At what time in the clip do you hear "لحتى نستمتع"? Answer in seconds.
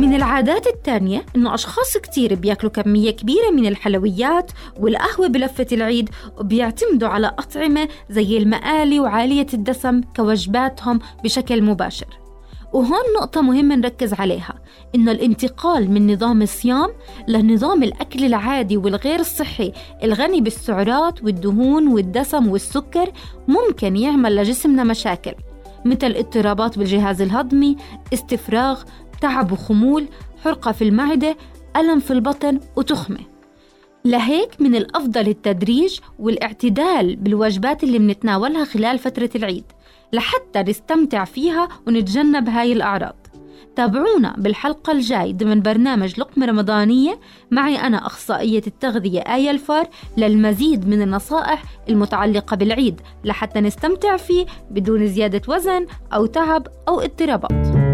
40.12-41.24, 53.24-54.16